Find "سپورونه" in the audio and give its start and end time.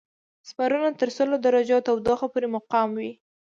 0.49-0.89